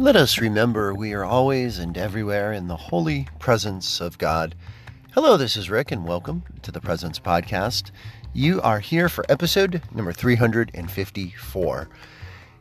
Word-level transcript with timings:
Let 0.00 0.14
us 0.14 0.38
remember 0.38 0.94
we 0.94 1.12
are 1.12 1.24
always 1.24 1.80
and 1.80 1.98
everywhere 1.98 2.52
in 2.52 2.68
the 2.68 2.76
holy 2.76 3.26
presence 3.40 4.00
of 4.00 4.16
God. 4.16 4.54
Hello, 5.12 5.36
this 5.36 5.56
is 5.56 5.70
Rick, 5.70 5.90
and 5.90 6.06
welcome 6.06 6.44
to 6.62 6.70
the 6.70 6.80
Presence 6.80 7.18
Podcast. 7.18 7.90
You 8.32 8.60
are 8.62 8.78
here 8.78 9.08
for 9.08 9.26
episode 9.28 9.82
number 9.92 10.12
354. 10.12 11.88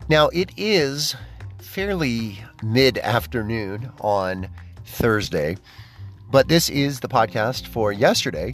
Now, 0.09 0.29
it 0.29 0.49
is 0.57 1.15
fairly 1.59 2.39
mid 2.63 2.97
afternoon 2.97 3.91
on 4.01 4.49
Thursday, 4.83 5.57
but 6.31 6.47
this 6.47 6.69
is 6.69 7.01
the 7.01 7.07
podcast 7.07 7.67
for 7.67 7.91
yesterday, 7.91 8.53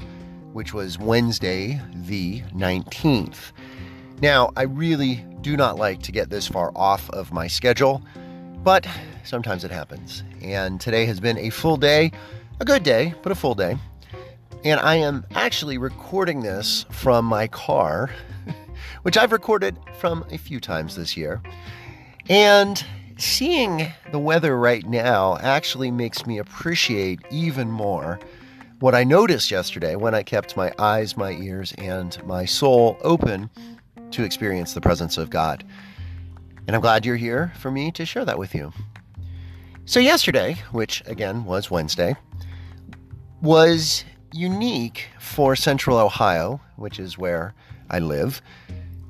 which 0.52 0.74
was 0.74 1.00
Wednesday, 1.00 1.82
the 1.94 2.42
19th. 2.54 3.54
Now, 4.22 4.52
I 4.58 4.64
really 4.64 5.26
do 5.40 5.56
not 5.56 5.78
like 5.78 6.02
to 6.04 6.12
get 6.12 6.30
this 6.30 6.50
far 6.50 6.74
off 6.76 7.10
of 7.12 7.32
my 7.32 7.48
schedule. 7.48 8.04
But 8.64 8.88
sometimes 9.26 9.66
it 9.66 9.72
happens. 9.72 10.24
And 10.42 10.80
today 10.80 11.06
has 11.06 11.20
been 11.20 11.38
a 11.38 11.50
full 11.50 11.76
day, 11.76 12.12
a 12.62 12.66
good 12.66 12.84
day, 12.84 13.14
but 13.22 13.32
a 13.32 13.36
full 13.36 13.56
day. 13.56 13.78
And 14.64 14.80
I 14.80 14.96
am 14.96 15.26
actually 15.36 15.78
recording 15.78 16.40
this 16.40 16.86
from 16.90 17.26
my 17.26 17.48
car, 17.48 18.10
which 19.02 19.18
I've 19.18 19.34
recorded 19.34 19.78
from 20.00 20.26
a 20.32 20.38
few 20.38 20.62
times 20.62 20.96
this 20.96 21.18
year. 21.18 21.42
And 22.30 22.84
seeing 23.18 23.92
the 24.14 24.20
weather 24.20 24.58
right 24.58 24.86
now 24.88 25.38
actually 25.42 25.92
makes 25.92 26.26
me 26.26 26.38
appreciate 26.38 27.20
even 27.30 27.70
more 27.70 28.18
what 28.80 28.96
I 28.96 29.04
noticed 29.04 29.52
yesterday 29.52 29.98
when 29.98 30.16
I 30.16 30.24
kept 30.24 30.56
my 30.56 30.72
eyes, 30.80 31.18
my 31.18 31.32
ears, 31.32 31.74
and 31.78 32.18
my 32.26 32.46
soul 32.46 32.98
open 33.02 33.50
to 34.12 34.24
experience 34.24 34.74
the 34.74 34.82
presence 34.82 35.18
of 35.18 35.30
God. 35.30 35.66
And 36.68 36.76
I'm 36.76 36.82
glad 36.82 37.06
you're 37.06 37.18
here 37.18 37.52
for 37.60 37.72
me 37.72 37.92
to 37.92 38.06
share 38.06 38.26
that 38.26 38.40
with 38.40 38.56
you. 38.56 38.72
So, 39.86 40.00
yesterday, 40.00 40.56
which 40.72 41.04
again 41.06 41.44
was 41.44 41.70
Wednesday, 41.70 42.16
was 43.42 44.06
unique 44.32 45.10
for 45.20 45.56
Central 45.56 45.98
Ohio, 45.98 46.62
which 46.78 47.00
is 47.00 47.18
where 47.18 47.54
I 47.90 48.00
live, 48.00 48.42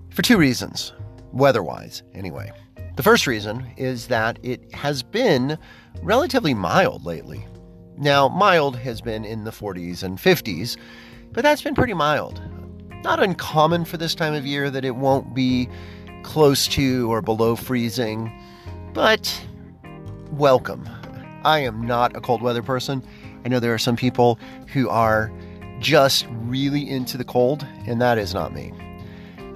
for 0.10 0.24
two 0.24 0.38
reasons, 0.38 0.94
weather 1.32 1.62
wise, 1.62 2.02
anyway. 2.16 2.52
The 2.96 3.04
first 3.04 3.28
reason 3.28 3.68
is 3.78 4.08
that 4.08 4.40
it 4.44 4.74
has 4.74 5.04
been 5.04 5.58
relatively 6.02 6.54
mild 6.54 7.06
lately. 7.06 7.46
Now, 7.98 8.28
mild 8.28 8.76
has 8.78 9.02
been 9.02 9.26
in 9.26 9.44
the 9.44 9.52
40s 9.52 10.04
and 10.04 10.18
50s, 10.18 10.78
but 11.32 11.44
that's 11.44 11.62
been 11.62 11.76
pretty 11.76 11.94
mild. 11.94 12.42
Not 13.04 13.22
uncommon 13.22 13.86
for 13.86 13.98
this 13.98 14.16
time 14.16 14.34
of 14.34 14.46
year 14.46 14.70
that 14.70 14.86
it 14.86 14.96
won't 14.96 15.34
be 15.36 15.70
close 16.24 16.68
to 16.70 17.12
or 17.12 17.22
below 17.22 17.56
freezing, 17.56 18.32
but 18.94 19.46
welcome. 20.32 20.90
I 21.44 21.60
am 21.60 21.86
not 21.86 22.16
a 22.16 22.22
cold 22.22 22.42
weather 22.42 22.64
person. 22.64 23.04
I 23.46 23.50
know 23.50 23.60
there 23.60 23.74
are 23.74 23.80
some 23.80 23.96
people 23.96 24.40
who 24.68 24.90
are 24.90 25.32
just 25.80 26.26
really 26.30 26.90
into 26.90 27.18
the 27.18 27.26
cold, 27.26 27.68
and 27.86 28.02
that 28.02 28.18
is 28.18 28.34
not 28.34 28.54
me. 28.54 28.74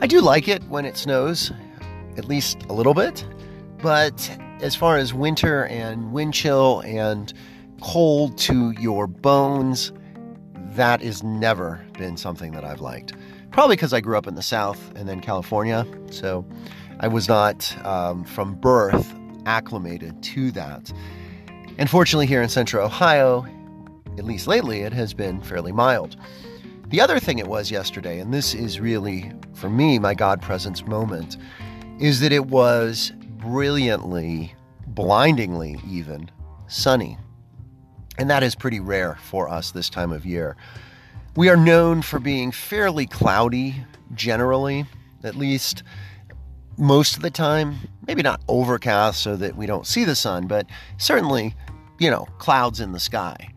I 0.01 0.07
do 0.07 0.21
like 0.21 0.47
it 0.47 0.63
when 0.65 0.85
it 0.85 0.97
snows, 0.97 1.51
at 2.17 2.25
least 2.25 2.63
a 2.69 2.73
little 2.73 2.93
bit, 2.93 3.25
but 3.81 4.29
as 4.61 4.75
far 4.75 4.97
as 4.97 5.13
winter 5.13 5.65
and 5.65 6.11
wind 6.11 6.33
chill 6.33 6.81
and 6.81 7.33
cold 7.81 8.37
to 8.39 8.71
your 8.71 9.07
bones, 9.07 9.93
that 10.75 11.01
has 11.01 11.23
never 11.23 11.83
been 11.97 12.17
something 12.17 12.51
that 12.51 12.65
I've 12.65 12.81
liked 12.81 13.13
probably 13.57 13.75
because 13.75 13.91
I 13.91 14.01
grew 14.01 14.15
up 14.15 14.27
in 14.27 14.35
the 14.35 14.43
South 14.43 14.91
and 14.95 15.09
then 15.09 15.19
California. 15.19 15.83
So 16.11 16.45
I 16.99 17.07
was 17.07 17.27
not, 17.27 17.75
um, 17.83 18.23
from 18.23 18.53
birth, 18.53 19.15
acclimated 19.47 20.21
to 20.21 20.51
that. 20.51 20.93
And 21.79 21.89
fortunately, 21.89 22.27
here 22.27 22.43
in 22.43 22.49
Central 22.49 22.85
Ohio, 22.85 23.47
at 24.19 24.25
least 24.25 24.45
lately, 24.45 24.81
it 24.81 24.93
has 24.93 25.11
been 25.15 25.41
fairly 25.41 25.71
mild. 25.71 26.17
The 26.89 27.01
other 27.01 27.19
thing 27.19 27.39
it 27.39 27.47
was 27.47 27.71
yesterday, 27.71 28.19
and 28.19 28.31
this 28.31 28.53
is 28.53 28.79
really, 28.79 29.31
for 29.55 29.71
me, 29.71 29.97
my 29.97 30.13
God 30.13 30.39
presence 30.39 30.85
moment, 30.85 31.37
is 31.99 32.19
that 32.19 32.31
it 32.31 32.45
was 32.45 33.11
brilliantly, 33.39 34.53
blindingly 34.85 35.81
even, 35.89 36.29
sunny. 36.67 37.17
And 38.19 38.29
that 38.29 38.43
is 38.43 38.53
pretty 38.53 38.79
rare 38.79 39.15
for 39.15 39.49
us 39.49 39.71
this 39.71 39.89
time 39.89 40.11
of 40.11 40.27
year. 40.27 40.55
We 41.37 41.49
are 41.49 41.55
known 41.55 42.01
for 42.01 42.17
being 42.17 42.51
fairly 42.51 43.05
cloudy 43.05 43.75
generally, 44.15 44.87
at 45.23 45.35
least 45.35 45.83
most 46.79 47.15
of 47.15 47.21
the 47.21 47.29
time. 47.29 47.77
Maybe 48.07 48.23
not 48.23 48.41
overcast 48.47 49.21
so 49.21 49.35
that 49.35 49.55
we 49.55 49.67
don't 49.67 49.85
see 49.85 50.03
the 50.03 50.15
sun, 50.15 50.47
but 50.47 50.65
certainly, 50.97 51.53
you 51.99 52.09
know, 52.09 52.25
clouds 52.39 52.79
in 52.79 52.91
the 52.91 52.99
sky. 52.99 53.53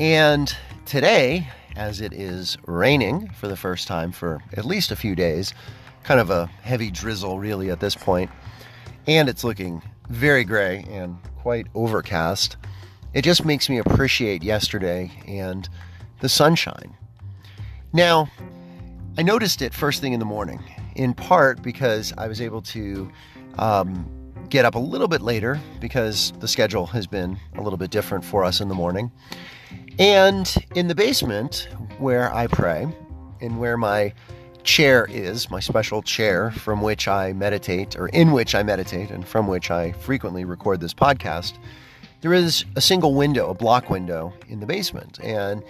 And 0.00 0.52
today, 0.84 1.46
as 1.76 2.00
it 2.00 2.12
is 2.12 2.58
raining 2.66 3.30
for 3.38 3.46
the 3.46 3.56
first 3.56 3.86
time 3.86 4.10
for 4.10 4.42
at 4.54 4.64
least 4.64 4.90
a 4.90 4.96
few 4.96 5.14
days, 5.14 5.54
kind 6.02 6.18
of 6.18 6.28
a 6.28 6.46
heavy 6.62 6.90
drizzle 6.90 7.38
really 7.38 7.70
at 7.70 7.78
this 7.78 7.94
point, 7.94 8.32
and 9.06 9.28
it's 9.28 9.44
looking 9.44 9.80
very 10.08 10.42
gray 10.42 10.84
and 10.90 11.18
quite 11.36 11.68
overcast. 11.76 12.56
It 13.14 13.22
just 13.22 13.44
makes 13.44 13.68
me 13.68 13.78
appreciate 13.78 14.42
yesterday 14.42 15.12
and 15.28 15.68
the 16.18 16.28
sunshine. 16.28 16.96
Now, 17.92 18.30
I 19.18 19.22
noticed 19.22 19.60
it 19.60 19.74
first 19.74 20.00
thing 20.00 20.14
in 20.14 20.18
the 20.18 20.26
morning, 20.26 20.62
in 20.96 21.12
part 21.12 21.62
because 21.62 22.14
I 22.16 22.26
was 22.26 22.40
able 22.40 22.62
to 22.62 23.10
um, 23.58 24.08
get 24.48 24.64
up 24.64 24.74
a 24.74 24.78
little 24.78 25.08
bit 25.08 25.20
later 25.20 25.60
because 25.80 26.32
the 26.40 26.48
schedule 26.48 26.86
has 26.86 27.06
been 27.06 27.38
a 27.54 27.60
little 27.60 27.76
bit 27.76 27.90
different 27.90 28.24
for 28.24 28.44
us 28.44 28.60
in 28.60 28.68
the 28.68 28.74
morning. 28.74 29.10
And 29.98 30.52
in 30.74 30.88
the 30.88 30.94
basement 30.94 31.68
where 31.98 32.34
I 32.34 32.46
pray 32.46 32.88
and 33.42 33.58
where 33.58 33.76
my 33.76 34.14
chair 34.64 35.06
is, 35.10 35.50
my 35.50 35.60
special 35.60 36.02
chair 36.02 36.50
from 36.50 36.80
which 36.80 37.08
I 37.08 37.34
meditate, 37.34 37.96
or 37.98 38.08
in 38.08 38.32
which 38.32 38.54
I 38.54 38.62
meditate, 38.62 39.10
and 39.10 39.26
from 39.26 39.48
which 39.48 39.70
I 39.70 39.92
frequently 39.92 40.44
record 40.44 40.80
this 40.80 40.94
podcast, 40.94 41.58
there 42.22 42.32
is 42.32 42.64
a 42.76 42.80
single 42.80 43.14
window, 43.14 43.50
a 43.50 43.54
block 43.54 43.90
window 43.90 44.32
in 44.48 44.60
the 44.60 44.66
basement. 44.66 45.18
And 45.20 45.62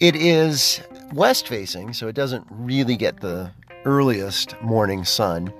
it 0.00 0.16
is 0.16 0.80
west 1.12 1.48
facing, 1.48 1.92
so 1.92 2.08
it 2.08 2.14
doesn't 2.14 2.46
really 2.50 2.96
get 2.96 3.20
the 3.20 3.50
earliest 3.84 4.60
morning 4.62 5.04
sun, 5.04 5.52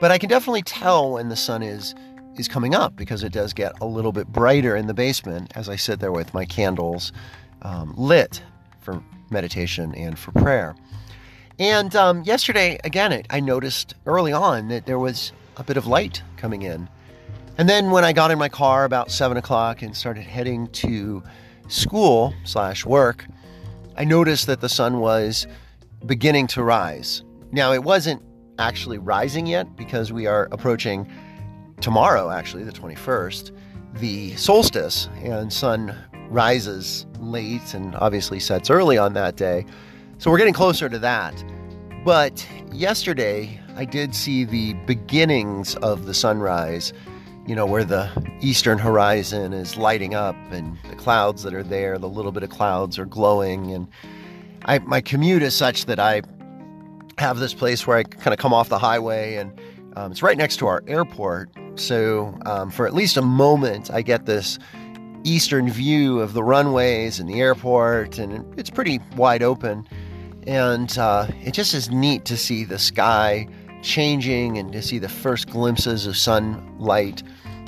but 0.00 0.10
I 0.10 0.18
can 0.18 0.28
definitely 0.28 0.62
tell 0.62 1.12
when 1.12 1.28
the 1.28 1.36
sun 1.36 1.62
is 1.62 1.94
is 2.36 2.48
coming 2.48 2.74
up 2.74 2.96
because 2.96 3.22
it 3.22 3.32
does 3.32 3.52
get 3.52 3.72
a 3.80 3.86
little 3.86 4.10
bit 4.10 4.26
brighter 4.26 4.74
in 4.74 4.88
the 4.88 4.94
basement 4.94 5.52
as 5.54 5.68
I 5.68 5.76
sit 5.76 6.00
there 6.00 6.10
with 6.10 6.34
my 6.34 6.44
candles 6.44 7.12
um, 7.62 7.94
lit 7.96 8.42
for 8.80 9.00
meditation 9.30 9.94
and 9.94 10.18
for 10.18 10.32
prayer. 10.32 10.74
And 11.58 11.94
um, 11.94 12.24
yesterday, 12.24 12.78
again, 12.82 13.12
it, 13.12 13.26
I 13.30 13.38
noticed 13.38 13.94
early 14.06 14.32
on 14.32 14.68
that 14.68 14.86
there 14.86 14.98
was 14.98 15.32
a 15.56 15.62
bit 15.62 15.76
of 15.76 15.86
light 15.86 16.22
coming 16.36 16.62
in. 16.62 16.88
And 17.56 17.68
then 17.68 17.92
when 17.92 18.04
I 18.04 18.12
got 18.12 18.32
in 18.32 18.38
my 18.38 18.48
car 18.48 18.84
about 18.84 19.12
seven 19.12 19.36
o'clock 19.36 19.82
and 19.82 19.96
started 19.96 20.24
heading 20.24 20.66
to 20.68 21.22
school 21.68 22.34
slash 22.42 22.84
work, 22.84 23.24
I 23.96 24.04
noticed 24.04 24.46
that 24.46 24.60
the 24.60 24.68
sun 24.68 25.00
was 25.00 25.46
beginning 26.06 26.46
to 26.48 26.62
rise. 26.62 27.22
Now, 27.52 27.72
it 27.72 27.84
wasn't 27.84 28.22
actually 28.58 28.98
rising 28.98 29.46
yet 29.46 29.76
because 29.76 30.12
we 30.12 30.26
are 30.26 30.48
approaching 30.52 31.10
tomorrow, 31.80 32.30
actually, 32.30 32.64
the 32.64 32.72
21st, 32.72 33.52
the 33.94 34.34
solstice, 34.36 35.08
and 35.22 35.52
sun 35.52 35.96
rises 36.28 37.06
late 37.20 37.74
and 37.74 37.94
obviously 37.96 38.40
sets 38.40 38.70
early 38.70 38.98
on 38.98 39.12
that 39.14 39.36
day. 39.36 39.64
So 40.18 40.30
we're 40.30 40.38
getting 40.38 40.54
closer 40.54 40.88
to 40.88 40.98
that. 40.98 41.44
But 42.04 42.46
yesterday, 42.72 43.60
I 43.76 43.84
did 43.84 44.14
see 44.14 44.44
the 44.44 44.74
beginnings 44.86 45.76
of 45.76 46.06
the 46.06 46.14
sunrise 46.14 46.92
you 47.46 47.54
know, 47.54 47.66
where 47.66 47.84
the 47.84 48.10
eastern 48.40 48.78
horizon 48.78 49.52
is 49.52 49.76
lighting 49.76 50.14
up 50.14 50.36
and 50.50 50.76
the 50.88 50.96
clouds 50.96 51.42
that 51.42 51.54
are 51.54 51.62
there, 51.62 51.98
the 51.98 52.08
little 52.08 52.32
bit 52.32 52.42
of 52.42 52.50
clouds 52.50 52.98
are 52.98 53.06
glowing. 53.06 53.72
And 53.72 53.88
I, 54.64 54.78
my 54.80 55.00
commute 55.00 55.42
is 55.42 55.54
such 55.54 55.86
that 55.86 55.98
I 55.98 56.22
have 57.18 57.38
this 57.38 57.54
place 57.54 57.86
where 57.86 57.96
I 57.96 58.02
kind 58.02 58.32
of 58.32 58.38
come 58.38 58.52
off 58.52 58.68
the 58.68 58.78
highway 58.78 59.36
and 59.36 59.52
um, 59.96 60.10
it's 60.10 60.22
right 60.22 60.36
next 60.36 60.56
to 60.56 60.66
our 60.66 60.82
airport. 60.86 61.50
So 61.76 62.36
um, 62.46 62.70
for 62.70 62.86
at 62.86 62.94
least 62.94 63.16
a 63.16 63.22
moment, 63.22 63.90
I 63.90 64.02
get 64.02 64.26
this 64.26 64.58
eastern 65.24 65.70
view 65.70 66.20
of 66.20 66.34
the 66.34 66.42
runways 66.42 67.18
and 67.18 67.28
the 67.28 67.40
airport, 67.40 68.18
and 68.18 68.58
it's 68.58 68.70
pretty 68.70 69.00
wide 69.16 69.42
open. 69.42 69.86
And 70.46 70.96
uh, 70.98 71.28
it 71.42 71.52
just 71.52 71.74
is 71.74 71.90
neat 71.90 72.24
to 72.26 72.36
see 72.36 72.64
the 72.64 72.78
sky 72.78 73.48
changing 73.82 74.58
and 74.58 74.72
to 74.72 74.82
see 74.82 74.98
the 74.98 75.08
first 75.08 75.48
glimpses 75.48 76.06
of 76.06 76.16
sunlight. 76.16 77.22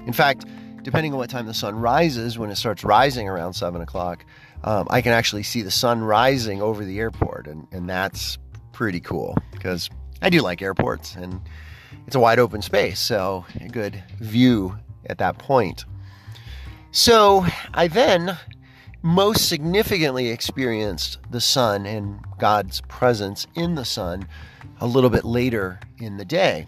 In 0.06 0.12
fact, 0.12 0.47
depending 0.82 1.12
on 1.12 1.19
what 1.19 1.29
time 1.29 1.47
the 1.47 1.55
sun 1.55 1.75
rises, 1.75 2.38
when 2.38 2.50
it 2.50 2.56
starts 2.56 2.85
rising 2.85 3.29
around 3.29 3.53
seven 3.53 3.81
o'clock, 3.82 4.25
um, 4.64 4.87
I 4.88 5.03
can 5.03 5.12
actually 5.12 5.43
see 5.43 5.62
the 5.62 5.70
sun 5.70 6.03
rising 6.03 6.62
over 6.62 6.85
the 6.85 6.99
airport, 6.99 7.47
and, 7.47 7.67
and 7.73 7.88
that's 7.88 8.38
pretty 8.73 9.00
cool 9.00 9.37
because 9.50 9.91
I 10.23 10.31
do 10.31 10.43
like 10.43 10.62
airports 10.62 11.14
and 11.17 11.41
it's 12.06 12.14
a 12.14 12.20
wide 12.20 12.38
open 12.38 12.62
space, 12.62 13.00
so 13.00 13.44
a 13.61 13.69
good 13.69 14.03
view 14.20 14.79
at 15.06 15.19
that 15.19 15.38
point. 15.38 15.85
So 16.93 17.44
I 17.75 17.88
then 17.88 18.38
most 19.02 19.49
significantly 19.49 20.29
experienced 20.29 21.19
the 21.31 21.41
sun 21.41 21.87
and 21.87 22.19
God's 22.38 22.81
presence 22.82 23.47
in 23.55 23.75
the 23.75 23.85
sun 23.85 24.29
a 24.81 24.87
little 24.87 25.11
bit 25.11 25.25
later 25.25 25.81
in 25.99 26.17
the 26.17 26.25
day. 26.25 26.67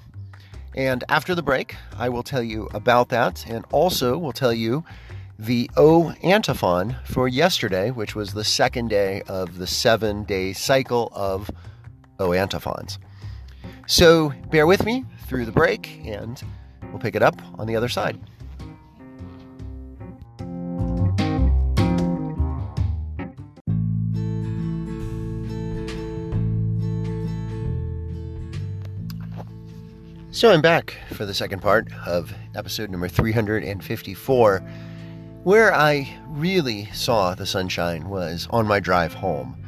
And 0.74 1.04
after 1.08 1.34
the 1.34 1.42
break, 1.42 1.76
I 1.96 2.08
will 2.08 2.22
tell 2.22 2.42
you 2.42 2.68
about 2.74 3.08
that 3.08 3.46
and 3.48 3.64
also 3.72 4.16
will 4.18 4.32
tell 4.32 4.52
you 4.52 4.84
the 5.38 5.70
O 5.76 6.12
antiphon 6.22 6.96
for 7.04 7.28
yesterday, 7.28 7.90
which 7.90 8.14
was 8.14 8.34
the 8.34 8.44
second 8.44 8.88
day 8.88 9.22
of 9.28 9.58
the 9.58 9.66
seven 9.66 10.24
day 10.24 10.52
cycle 10.52 11.10
of 11.14 11.50
O 12.18 12.32
antiphons. 12.32 12.98
So 13.86 14.32
bear 14.50 14.66
with 14.66 14.84
me 14.84 15.04
through 15.26 15.46
the 15.46 15.52
break 15.52 16.00
and 16.04 16.42
we'll 16.90 16.98
pick 16.98 17.14
it 17.14 17.22
up 17.22 17.40
on 17.58 17.66
the 17.66 17.76
other 17.76 17.88
side. 17.88 18.18
So 30.38 30.52
I'm 30.52 30.62
back 30.62 30.96
for 31.14 31.26
the 31.26 31.34
second 31.34 31.62
part 31.62 31.88
of 32.06 32.32
episode 32.54 32.90
number 32.90 33.08
354. 33.08 34.60
Where 35.42 35.74
I 35.74 36.16
really 36.28 36.84
saw 36.92 37.34
the 37.34 37.44
sunshine 37.44 38.08
was 38.08 38.46
on 38.50 38.64
my 38.64 38.78
drive 38.78 39.12
home. 39.12 39.60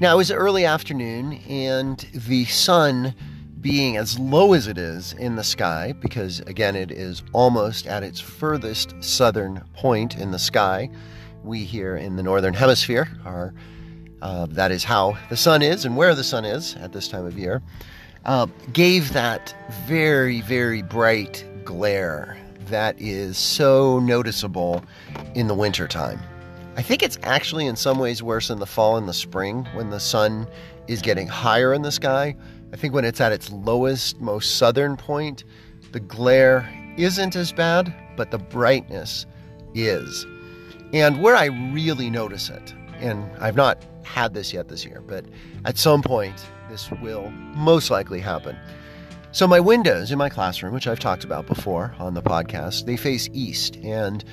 Now, 0.00 0.12
it 0.12 0.18
was 0.18 0.30
early 0.30 0.66
afternoon, 0.66 1.40
and 1.48 1.98
the 2.12 2.44
sun 2.44 3.14
being 3.62 3.96
as 3.96 4.18
low 4.18 4.52
as 4.52 4.66
it 4.66 4.76
is 4.76 5.14
in 5.14 5.36
the 5.36 5.42
sky, 5.42 5.94
because 6.00 6.40
again, 6.40 6.76
it 6.76 6.90
is 6.90 7.22
almost 7.32 7.86
at 7.86 8.02
its 8.02 8.20
furthest 8.20 9.02
southern 9.02 9.64
point 9.72 10.18
in 10.18 10.32
the 10.32 10.38
sky. 10.38 10.90
We 11.42 11.64
here 11.64 11.96
in 11.96 12.16
the 12.16 12.22
northern 12.22 12.52
hemisphere 12.52 13.08
are, 13.24 13.54
uh, 14.20 14.48
that 14.50 14.70
is 14.70 14.84
how 14.84 15.16
the 15.30 15.36
sun 15.38 15.62
is 15.62 15.86
and 15.86 15.96
where 15.96 16.14
the 16.14 16.24
sun 16.24 16.44
is 16.44 16.76
at 16.76 16.92
this 16.92 17.08
time 17.08 17.24
of 17.24 17.38
year 17.38 17.62
uh, 18.26 18.46
gave 18.72 19.12
that 19.12 19.54
very, 19.86 20.40
very 20.42 20.82
bright 20.82 21.44
glare 21.64 22.36
that 22.66 22.96
is 22.98 23.36
so 23.36 23.98
noticeable 24.00 24.82
in 25.34 25.46
the 25.48 25.54
wintertime. 25.54 26.20
I 26.76 26.82
think 26.82 27.02
it's 27.02 27.18
actually 27.22 27.66
in 27.66 27.76
some 27.76 27.98
ways 27.98 28.22
worse 28.22 28.50
in 28.50 28.58
the 28.58 28.66
fall 28.66 28.96
and 28.96 29.08
the 29.08 29.14
spring 29.14 29.66
when 29.74 29.90
the 29.90 30.00
sun 30.00 30.48
is 30.88 31.02
getting 31.02 31.28
higher 31.28 31.72
in 31.72 31.82
the 31.82 31.92
sky. 31.92 32.34
I 32.72 32.76
think 32.76 32.94
when 32.94 33.04
it's 33.04 33.20
at 33.20 33.32
its 33.32 33.50
lowest, 33.52 34.20
most 34.20 34.56
southern 34.56 34.96
point, 34.96 35.44
the 35.92 36.00
glare 36.00 36.68
isn't 36.96 37.36
as 37.36 37.52
bad, 37.52 37.94
but 38.16 38.30
the 38.30 38.38
brightness 38.38 39.26
is. 39.74 40.26
And 40.92 41.22
where 41.22 41.36
I 41.36 41.46
really 41.46 42.10
notice 42.10 42.48
it, 42.48 42.74
and 42.98 43.30
I've 43.40 43.56
not 43.56 43.84
had 44.02 44.34
this 44.34 44.52
yet 44.52 44.68
this 44.68 44.84
year, 44.84 45.02
but 45.06 45.24
at 45.64 45.78
some 45.78 46.02
point 46.02 46.44
this 46.70 46.90
will 46.90 47.30
most 47.30 47.90
likely 47.90 48.20
happen. 48.20 48.56
So, 49.32 49.48
my 49.48 49.58
windows 49.58 50.12
in 50.12 50.18
my 50.18 50.28
classroom, 50.28 50.72
which 50.72 50.86
I've 50.86 51.00
talked 51.00 51.24
about 51.24 51.46
before 51.46 51.94
on 51.98 52.14
the 52.14 52.22
podcast, 52.22 52.86
they 52.86 52.96
face 52.96 53.28
east. 53.32 53.76
And 53.82 54.24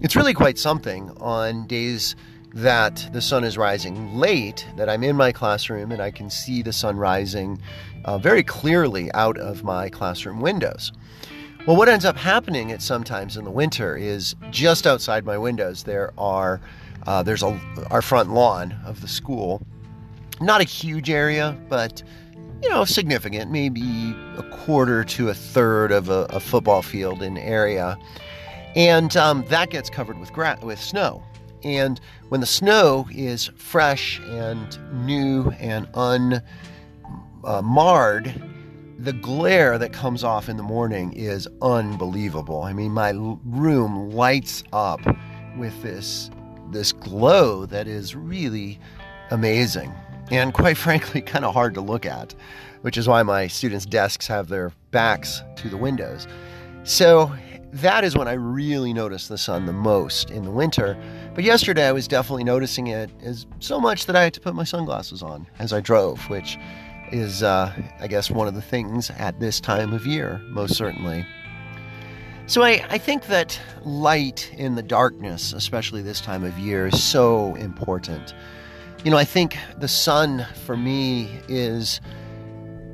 it's 0.00 0.14
really 0.14 0.34
quite 0.34 0.58
something 0.58 1.10
on 1.18 1.66
days 1.66 2.16
that 2.54 3.08
the 3.12 3.20
sun 3.20 3.44
is 3.44 3.56
rising 3.56 4.14
late 4.14 4.66
that 4.76 4.88
I'm 4.88 5.02
in 5.02 5.16
my 5.16 5.32
classroom 5.32 5.90
and 5.90 6.02
I 6.02 6.10
can 6.10 6.28
see 6.28 6.62
the 6.62 6.72
sun 6.72 6.96
rising 6.96 7.60
uh, 8.04 8.18
very 8.18 8.42
clearly 8.42 9.10
out 9.12 9.38
of 9.38 9.64
my 9.64 9.88
classroom 9.88 10.40
windows. 10.40 10.92
Well, 11.66 11.76
what 11.76 11.88
ends 11.88 12.04
up 12.04 12.16
happening 12.16 12.72
at 12.72 12.82
sometimes 12.82 13.36
in 13.36 13.44
the 13.44 13.50
winter 13.50 13.96
is 13.96 14.34
just 14.50 14.86
outside 14.86 15.24
my 15.24 15.38
windows 15.38 15.84
there 15.84 16.12
are 16.18 16.60
uh, 17.06 17.22
there's 17.22 17.42
a 17.42 17.58
our 17.90 18.02
front 18.02 18.30
lawn 18.30 18.76
of 18.84 19.00
the 19.00 19.08
school 19.08 19.64
not 20.44 20.60
a 20.60 20.64
huge 20.64 21.10
area, 21.10 21.58
but 21.68 22.02
you 22.62 22.70
know, 22.70 22.84
significant, 22.84 23.50
maybe 23.50 24.14
a 24.36 24.42
quarter 24.50 25.02
to 25.02 25.30
a 25.30 25.34
third 25.34 25.90
of 25.90 26.08
a, 26.08 26.26
a 26.30 26.38
football 26.38 26.80
field 26.80 27.22
in 27.22 27.36
area, 27.36 27.98
and 28.76 29.16
um, 29.16 29.44
that 29.48 29.70
gets 29.70 29.90
covered 29.90 30.18
with 30.18 30.32
gra- 30.32 30.58
with 30.62 30.80
snow. 30.80 31.22
And 31.64 32.00
when 32.28 32.40
the 32.40 32.46
snow 32.46 33.06
is 33.10 33.50
fresh 33.56 34.20
and 34.20 35.06
new 35.06 35.50
and 35.60 35.88
unmarred, 37.44 38.28
uh, 38.28 38.32
the 38.98 39.12
glare 39.12 39.78
that 39.78 39.92
comes 39.92 40.22
off 40.22 40.48
in 40.48 40.56
the 40.56 40.62
morning 40.62 41.12
is 41.12 41.48
unbelievable. 41.60 42.62
I 42.62 42.72
mean, 42.72 42.92
my 42.92 43.10
room 43.10 44.10
lights 44.10 44.62
up 44.72 45.00
with 45.56 45.82
this 45.82 46.30
this 46.70 46.92
glow 46.92 47.66
that 47.66 47.86
is 47.86 48.14
really 48.16 48.78
amazing 49.30 49.92
and 50.32 50.52
quite 50.52 50.76
frankly, 50.76 51.20
kind 51.20 51.44
of 51.44 51.54
hard 51.54 51.74
to 51.74 51.80
look 51.80 52.04
at, 52.06 52.34
which 52.80 52.96
is 52.96 53.06
why 53.06 53.22
my 53.22 53.46
students' 53.46 53.86
desks 53.86 54.26
have 54.26 54.48
their 54.48 54.72
backs 54.90 55.42
to 55.56 55.68
the 55.68 55.76
windows. 55.76 56.26
So 56.84 57.32
that 57.74 58.02
is 58.02 58.16
when 58.16 58.26
I 58.28 58.32
really 58.32 58.92
notice 58.92 59.28
the 59.28 59.38
sun 59.38 59.66
the 59.66 59.72
most 59.72 60.30
in 60.30 60.44
the 60.44 60.50
winter. 60.50 60.96
But 61.34 61.44
yesterday 61.44 61.86
I 61.86 61.92
was 61.92 62.08
definitely 62.08 62.44
noticing 62.44 62.88
it 62.88 63.10
as 63.22 63.46
so 63.60 63.78
much 63.78 64.06
that 64.06 64.16
I 64.16 64.24
had 64.24 64.34
to 64.34 64.40
put 64.40 64.54
my 64.54 64.64
sunglasses 64.64 65.22
on 65.22 65.46
as 65.58 65.72
I 65.72 65.80
drove, 65.80 66.20
which 66.28 66.58
is, 67.12 67.42
uh, 67.42 67.72
I 68.00 68.08
guess, 68.08 68.30
one 68.30 68.48
of 68.48 68.54
the 68.54 68.62
things 68.62 69.10
at 69.10 69.38
this 69.38 69.60
time 69.60 69.92
of 69.92 70.06
year, 70.06 70.40
most 70.48 70.74
certainly. 70.74 71.26
So 72.46 72.62
I, 72.62 72.84
I 72.90 72.98
think 72.98 73.26
that 73.26 73.58
light 73.84 74.52
in 74.56 74.74
the 74.74 74.82
darkness, 74.82 75.52
especially 75.52 76.02
this 76.02 76.20
time 76.20 76.42
of 76.42 76.58
year, 76.58 76.88
is 76.88 77.02
so 77.02 77.54
important. 77.54 78.34
You 79.04 79.10
know, 79.10 79.16
I 79.16 79.24
think 79.24 79.58
the 79.78 79.88
sun 79.88 80.46
for 80.64 80.76
me 80.76 81.40
is 81.48 82.00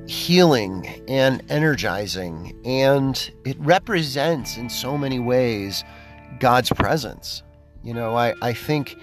healing 0.06 1.04
and 1.06 1.42
energizing, 1.50 2.58
and 2.64 3.30
it 3.44 3.60
represents 3.60 4.56
in 4.56 4.70
so 4.70 4.96
many 4.96 5.18
ways 5.18 5.84
God's 6.40 6.70
presence. 6.70 7.42
You 7.84 7.92
know, 7.92 8.16
I, 8.16 8.32
I 8.40 8.54
think 8.54 8.96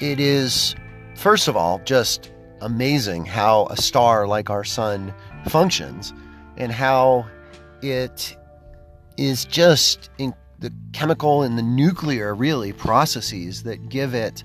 it 0.00 0.18
is, 0.18 0.74
first 1.14 1.46
of 1.46 1.58
all, 1.58 1.78
just 1.84 2.32
amazing 2.62 3.26
how 3.26 3.66
a 3.66 3.76
star 3.76 4.26
like 4.26 4.48
our 4.48 4.64
sun 4.64 5.12
functions 5.46 6.14
and 6.56 6.72
how 6.72 7.26
it 7.82 8.34
is 9.18 9.44
just 9.44 10.08
in 10.16 10.32
the 10.58 10.72
chemical 10.94 11.42
and 11.42 11.58
the 11.58 11.62
nuclear, 11.62 12.34
really, 12.34 12.72
processes 12.72 13.64
that 13.64 13.90
give 13.90 14.14
it 14.14 14.42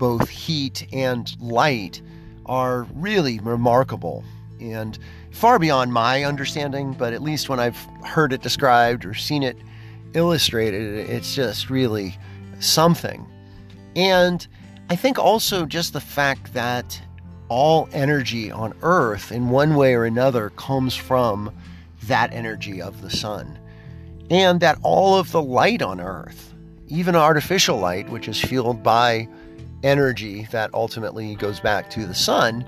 both 0.00 0.30
heat 0.30 0.88
and 0.94 1.38
light 1.40 2.00
are 2.46 2.84
really 2.94 3.38
remarkable 3.40 4.24
and 4.58 4.98
far 5.30 5.58
beyond 5.58 5.92
my 5.92 6.24
understanding, 6.24 6.94
but 6.94 7.12
at 7.12 7.22
least 7.22 7.50
when 7.50 7.60
I've 7.60 7.76
heard 8.02 8.32
it 8.32 8.40
described 8.40 9.04
or 9.04 9.12
seen 9.12 9.42
it 9.42 9.58
illustrated, 10.14 11.08
it's 11.10 11.34
just 11.34 11.68
really 11.68 12.18
something. 12.60 13.26
And 13.94 14.44
I 14.88 14.96
think 14.96 15.18
also 15.18 15.66
just 15.66 15.92
the 15.92 16.00
fact 16.00 16.54
that 16.54 17.00
all 17.48 17.86
energy 17.92 18.50
on 18.50 18.72
Earth, 18.80 19.30
in 19.30 19.50
one 19.50 19.74
way 19.74 19.94
or 19.94 20.06
another, 20.06 20.48
comes 20.50 20.96
from 20.96 21.54
that 22.04 22.32
energy 22.32 22.80
of 22.80 23.02
the 23.02 23.10
sun. 23.10 23.58
And 24.30 24.60
that 24.60 24.78
all 24.82 25.18
of 25.18 25.30
the 25.30 25.42
light 25.42 25.82
on 25.82 26.00
Earth, 26.00 26.54
even 26.88 27.14
artificial 27.14 27.76
light, 27.76 28.08
which 28.08 28.28
is 28.28 28.40
fueled 28.40 28.82
by 28.82 29.28
energy 29.82 30.46
that 30.50 30.72
ultimately 30.74 31.34
goes 31.34 31.60
back 31.60 31.90
to 31.90 32.06
the 32.06 32.14
sun 32.14 32.64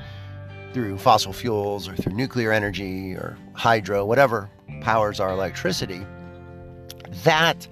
through 0.72 0.98
fossil 0.98 1.32
fuels 1.32 1.88
or 1.88 1.94
through 1.94 2.14
nuclear 2.14 2.52
energy 2.52 3.12
or 3.12 3.36
hydro, 3.54 4.04
whatever 4.04 4.50
powers 4.80 5.20
our 5.20 5.30
electricity, 5.30 6.04
that 7.24 7.68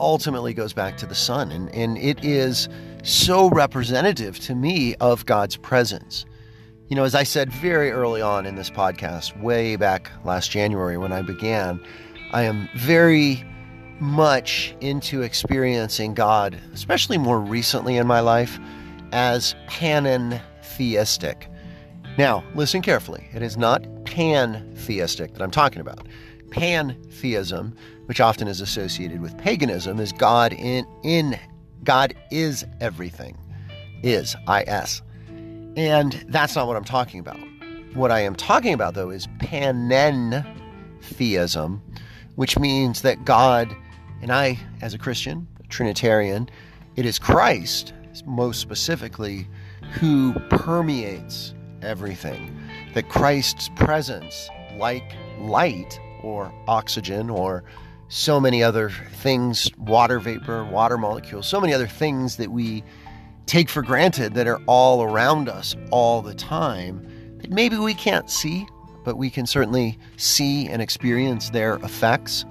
ultimately 0.00 0.54
goes 0.54 0.72
back 0.72 0.96
to 0.96 1.06
the 1.06 1.14
sun. 1.14 1.52
And, 1.52 1.68
and 1.74 1.98
it 1.98 2.24
is 2.24 2.68
so 3.02 3.50
representative 3.50 4.38
to 4.40 4.54
me 4.54 4.94
of 4.96 5.26
God's 5.26 5.56
presence. 5.56 6.24
You 6.88 6.96
know, 6.96 7.04
as 7.04 7.14
I 7.14 7.22
said 7.22 7.52
very 7.52 7.90
early 7.90 8.20
on 8.20 8.46
in 8.46 8.54
this 8.54 8.70
podcast, 8.70 9.40
way 9.40 9.76
back 9.76 10.10
last 10.24 10.50
January 10.50 10.96
when 10.96 11.12
I 11.12 11.22
began, 11.22 11.80
I 12.32 12.42
am 12.42 12.68
very 12.76 13.44
much 14.02 14.74
into 14.80 15.22
experiencing 15.22 16.12
God, 16.12 16.58
especially 16.74 17.18
more 17.18 17.40
recently 17.40 17.96
in 17.96 18.06
my 18.06 18.20
life, 18.20 18.58
as 19.12 19.54
panentheistic. 19.68 21.46
Now, 22.18 22.44
listen 22.54 22.82
carefully. 22.82 23.26
It 23.32 23.40
is 23.42 23.56
not 23.56 23.86
pantheistic 24.04 25.32
that 25.32 25.42
I'm 25.42 25.52
talking 25.52 25.80
about. 25.80 26.06
Pantheism, 26.50 27.74
which 28.06 28.20
often 28.20 28.48
is 28.48 28.60
associated 28.60 29.22
with 29.22 29.38
paganism, 29.38 30.00
is 30.00 30.12
God 30.12 30.52
in 30.52 30.84
in 31.04 31.38
God 31.84 32.12
is 32.30 32.66
everything. 32.80 33.38
Is 34.02 34.34
is. 34.48 35.02
And 35.76 36.24
that's 36.28 36.56
not 36.56 36.66
what 36.66 36.76
I'm 36.76 36.84
talking 36.84 37.20
about. 37.20 37.38
What 37.94 38.10
I 38.10 38.20
am 38.20 38.34
talking 38.34 38.74
about 38.74 38.94
though 38.94 39.10
is 39.10 39.28
panentheism, 39.38 41.80
which 42.34 42.58
means 42.58 43.02
that 43.02 43.24
God 43.24 43.76
And 44.22 44.32
I, 44.32 44.58
as 44.80 44.94
a 44.94 44.98
Christian, 44.98 45.48
a 45.62 45.66
Trinitarian, 45.66 46.48
it 46.96 47.04
is 47.04 47.18
Christ, 47.18 47.92
most 48.24 48.60
specifically, 48.60 49.48
who 49.94 50.32
permeates 50.48 51.54
everything. 51.82 52.56
That 52.94 53.08
Christ's 53.08 53.68
presence, 53.76 54.48
like 54.76 55.02
light 55.40 55.98
or 56.22 56.52
oxygen 56.68 57.30
or 57.30 57.64
so 58.08 58.38
many 58.38 58.62
other 58.62 58.90
things, 58.90 59.70
water 59.76 60.20
vapor, 60.20 60.64
water 60.64 60.98
molecules, 60.98 61.46
so 61.46 61.60
many 61.60 61.74
other 61.74 61.86
things 61.86 62.36
that 62.36 62.50
we 62.50 62.84
take 63.46 63.68
for 63.68 63.82
granted 63.82 64.34
that 64.34 64.46
are 64.46 64.60
all 64.66 65.02
around 65.02 65.48
us 65.48 65.74
all 65.90 66.22
the 66.22 66.34
time 66.34 67.04
that 67.40 67.50
maybe 67.50 67.76
we 67.76 67.94
can't 67.94 68.30
see, 68.30 68.66
but 69.04 69.16
we 69.16 69.30
can 69.30 69.46
certainly 69.46 69.98
see 70.16 70.68
and 70.68 70.80
experience 70.80 71.50
their 71.50 71.74
effects. 71.76 72.44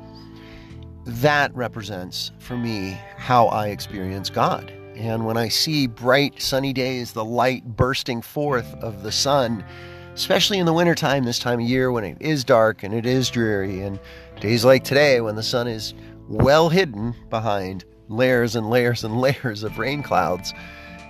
That 1.20 1.54
represents 1.54 2.32
for 2.40 2.56
me 2.56 2.98
how 3.18 3.48
I 3.48 3.68
experience 3.68 4.30
God. 4.30 4.72
And 4.96 5.26
when 5.26 5.36
I 5.36 5.50
see 5.50 5.86
bright 5.86 6.42
sunny 6.42 6.72
days, 6.72 7.12
the 7.12 7.26
light 7.26 7.76
bursting 7.76 8.22
forth 8.22 8.74
of 8.76 9.04
the 9.04 9.12
sun, 9.12 9.66
especially 10.14 10.58
in 10.58 10.66
the 10.66 10.72
wintertime, 10.72 11.26
this 11.26 11.38
time 11.38 11.60
of 11.60 11.68
year 11.68 11.92
when 11.92 12.06
it 12.06 12.16
is 12.22 12.46
dark 12.46 12.84
and 12.84 12.94
it 12.94 13.06
is 13.06 13.30
dreary, 13.30 13.82
and 13.82 14.00
days 14.40 14.64
like 14.64 14.86
today 14.86 15.20
when 15.20 15.36
the 15.36 15.44
sun 15.44 15.68
is 15.68 15.94
well 16.30 16.70
hidden 16.70 17.14
behind 17.30 17.84
layers 18.08 18.56
and 18.56 18.70
layers 18.70 19.04
and 19.04 19.20
layers 19.22 19.64
of 19.64 19.78
rain 19.78 20.02
clouds, 20.02 20.54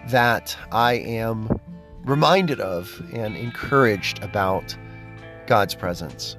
that 0.08 0.58
I 0.72 0.93
am 0.93 1.48
reminded 2.05 2.60
of 2.60 3.00
and 3.13 3.38
encouraged 3.38 4.24
about 4.24 4.75
God's 5.46 5.75
presence. 5.75 6.38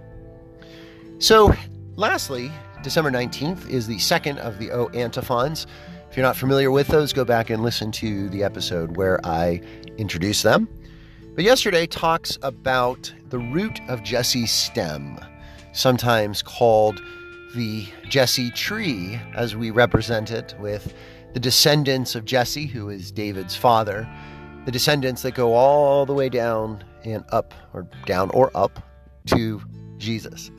So, 1.20 1.54
lastly, 1.94 2.50
December 2.82 3.12
19th 3.12 3.68
is 3.70 3.86
the 3.86 3.98
second 3.98 4.38
of 4.38 4.58
the 4.58 4.72
O 4.72 4.88
antiphons. 4.88 5.68
If 6.10 6.16
you're 6.16 6.26
not 6.26 6.36
familiar 6.36 6.70
with 6.70 6.88
those, 6.88 7.12
go 7.12 7.24
back 7.24 7.48
and 7.48 7.62
listen 7.62 7.92
to 7.92 8.28
the 8.30 8.42
episode 8.42 8.96
where 8.96 9.24
I 9.24 9.60
introduce 9.98 10.42
them. 10.42 10.68
But 11.36 11.44
yesterday 11.44 11.86
talks 11.86 12.38
about 12.42 13.12
the 13.28 13.38
root 13.38 13.80
of 13.88 14.02
Jesse's 14.02 14.50
stem, 14.50 15.18
sometimes 15.72 16.42
called 16.42 17.00
the 17.54 17.86
Jesse 18.08 18.50
tree, 18.50 19.20
as 19.34 19.54
we 19.54 19.70
represent 19.70 20.32
it 20.32 20.54
with 20.58 20.92
the 21.34 21.40
descendants 21.40 22.16
of 22.16 22.24
Jesse, 22.24 22.66
who 22.66 22.88
is 22.88 23.12
David's 23.12 23.54
father, 23.54 24.08
the 24.64 24.72
descendants 24.72 25.22
that 25.22 25.34
go 25.34 25.54
all 25.54 26.04
the 26.04 26.14
way 26.14 26.28
down 26.28 26.82
and 27.04 27.24
up, 27.30 27.54
or 27.72 27.86
down 28.06 28.28
or 28.30 28.50
up 28.56 28.82
to 29.26 29.62
Jesus, 29.98 30.50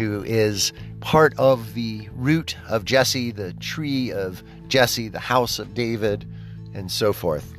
who 0.00 0.24
is 0.24 0.72
part 1.00 1.34
of 1.36 1.74
the 1.74 2.08
root 2.14 2.56
of 2.68 2.86
Jesse, 2.86 3.30
the 3.30 3.52
tree 3.54 4.10
of 4.10 4.42
Jesse, 4.66 5.08
the 5.08 5.18
house 5.18 5.58
of 5.58 5.74
David, 5.74 6.26
and 6.72 6.90
so 6.90 7.12
forth. 7.12 7.52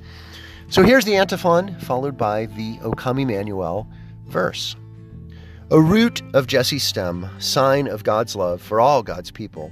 So 0.69 0.81
here's 0.81 1.05
the 1.05 1.17
antiphon, 1.17 1.79
followed 1.81 2.17
by 2.17 2.47
the 2.47 2.79
O 2.81 2.93
come 2.93 3.19
Emmanuel 3.19 3.87
verse. 4.25 4.75
A 5.69 5.79
root 5.79 6.23
of 6.33 6.47
Jesse's 6.47 6.83
stem, 6.83 7.29
sign 7.37 7.87
of 7.87 8.03
God's 8.03 8.35
love 8.35 8.59
for 8.59 8.81
all 8.81 9.03
God's 9.03 9.29
people, 9.29 9.71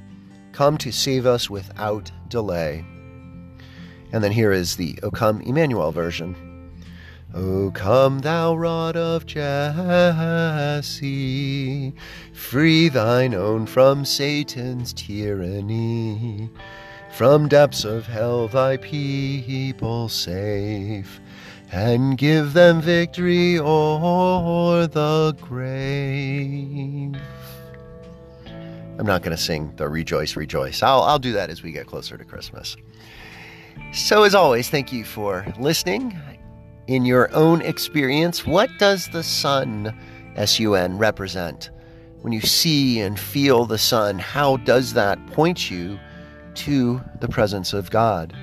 come 0.51 0.77
to 0.77 0.91
save 0.91 1.25
us 1.25 1.49
without 1.49 2.11
delay. 2.27 2.85
And 4.11 4.23
then 4.23 4.31
here 4.31 4.51
is 4.51 4.75
the 4.75 4.99
O 5.01 5.09
come 5.09 5.41
Emmanuel 5.41 5.91
version. 5.91 6.48
O 7.33 7.69
come, 7.71 8.19
thou 8.19 8.55
rod 8.55 8.97
of 8.97 9.27
Jesse, 9.27 9.43
free 12.33 12.89
thine 12.89 13.35
own 13.35 13.67
from 13.67 14.03
Satan's 14.03 14.93
tyranny. 14.93 16.49
From 17.11 17.47
depths 17.47 17.83
of 17.85 18.07
hell 18.07 18.47
thy 18.47 18.77
people 18.77 20.09
save, 20.09 21.19
and 21.71 22.17
give 22.17 22.53
them 22.53 22.81
victory 22.81 23.59
o'er 23.59 24.87
the 24.87 25.35
grave. 25.39 27.15
I'm 28.97 29.05
not 29.05 29.21
going 29.21 29.37
to 29.37 29.41
sing 29.41 29.71
the 29.75 29.87
Rejoice, 29.87 30.35
Rejoice. 30.35 30.81
I'll, 30.81 31.03
I'll 31.03 31.19
do 31.19 31.33
that 31.33 31.51
as 31.51 31.61
we 31.61 31.71
get 31.71 31.85
closer 31.85 32.17
to 32.17 32.25
Christmas. 32.25 32.75
So, 33.93 34.23
as 34.23 34.33
always, 34.33 34.69
thank 34.69 34.91
you 34.91 35.05
for 35.05 35.45
listening. 35.59 36.19
In 36.89 37.05
your 37.05 37.31
own 37.35 37.61
experience, 37.61 38.47
what 38.47 38.67
does 38.79 39.09
the 39.09 39.21
sun, 39.21 39.95
S 40.35 40.59
U 40.59 40.73
N, 40.73 40.97
represent? 40.97 41.69
When 42.21 42.33
you 42.33 42.41
see 42.41 42.99
and 42.99 43.19
feel 43.19 43.67
the 43.67 43.77
sun, 43.77 44.17
how 44.17 44.57
does 44.57 44.93
that 44.93 45.23
point 45.27 45.69
you 45.69 45.99
to 46.55 46.99
the 47.21 47.27
presence 47.27 47.73
of 47.73 47.91
God? 47.91 48.35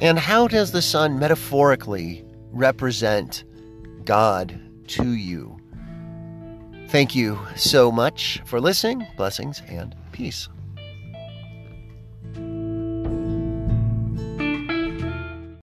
And 0.00 0.18
how 0.18 0.48
does 0.48 0.72
the 0.72 0.80
sun 0.80 1.18
metaphorically 1.18 2.24
represent 2.52 3.44
God 4.06 4.58
to 4.86 5.12
you? 5.12 5.60
Thank 6.88 7.14
you 7.14 7.38
so 7.54 7.92
much 7.92 8.40
for 8.46 8.62
listening. 8.62 9.06
Blessings 9.18 9.60
and 9.68 9.94
peace. 10.12 10.48